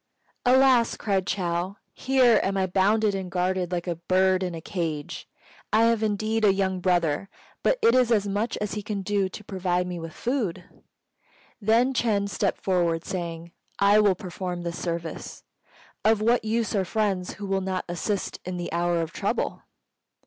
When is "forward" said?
12.63-13.05